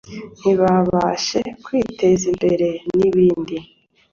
[0.39, 2.67] ntibabashe kwiteza imbere
[2.97, 3.55] n’ibindi